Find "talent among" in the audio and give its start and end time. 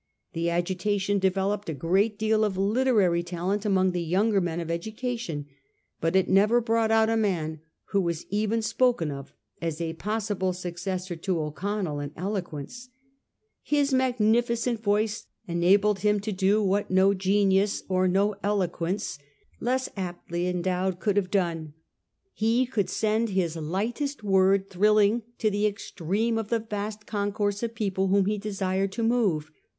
3.21-3.91